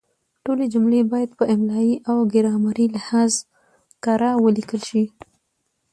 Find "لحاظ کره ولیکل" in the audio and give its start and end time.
2.95-4.81